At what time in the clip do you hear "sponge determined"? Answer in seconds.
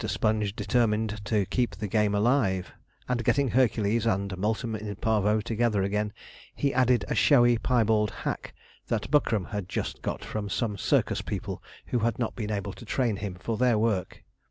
0.07-1.23